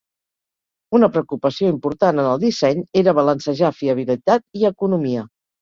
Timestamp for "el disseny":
2.33-2.83